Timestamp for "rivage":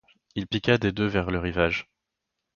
1.37-1.87